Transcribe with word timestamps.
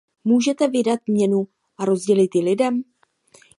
Můžete 0.23 0.67
vydat 0.67 0.99
měnu 1.07 1.47
a 1.77 1.85
rozdělit 1.85 2.35
ji 2.35 2.41
lidem. 2.41 2.83